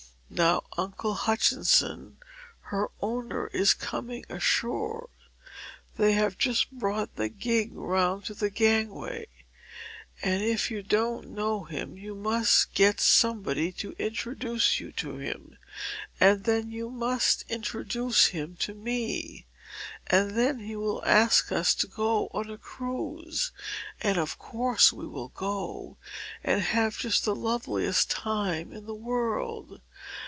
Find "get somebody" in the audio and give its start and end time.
12.73-13.73